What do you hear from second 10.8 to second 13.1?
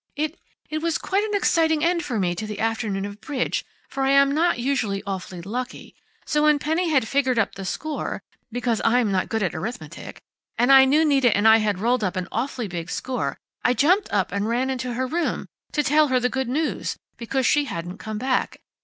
knew Nita and I had rolled up an awfully big